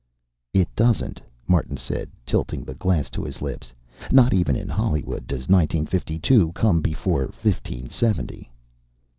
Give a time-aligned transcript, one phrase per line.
[0.51, 3.71] "It doesn't," Martin said, tilting the glass to his lips.
[4.09, 8.49] "Not even in Hollywood does nineteen fifty two come before fifteen seventy."